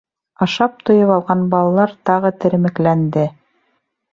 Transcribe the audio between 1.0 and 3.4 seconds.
алған балалар тағы теремекләнде.